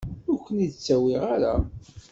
[0.31, 1.55] Ur ken-id-ttawiɣ ara.